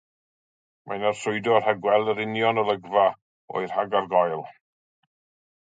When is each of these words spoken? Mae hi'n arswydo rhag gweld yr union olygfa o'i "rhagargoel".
Mae 0.87 0.97
hi'n 0.99 1.05
arswydo 1.09 1.53
rhag 1.65 1.83
gweld 1.83 2.11
yr 2.15 2.23
union 2.25 2.63
olygfa 2.63 3.05
o'i 3.59 3.69
"rhagargoel". 3.77 4.45